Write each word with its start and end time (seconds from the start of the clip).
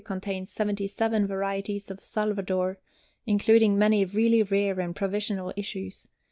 Contains 0.03 0.49
77 0.49 1.27
varieties 1.27 1.91
of 1.91 2.01
Salvador, 2.01 2.79
including 3.27 3.77
many 3.77 4.03
really 4.03 4.41
rare 4.41 4.79
and 4.79 4.95
provisional 4.95 5.53
issues. 5.55 6.07